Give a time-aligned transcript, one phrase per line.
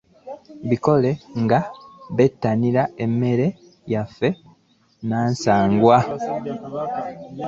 [0.67, 1.09] Bakikole
[1.41, 1.59] nga
[2.15, 3.47] bettanira emmere
[3.91, 5.97] yaffe nnansangwa.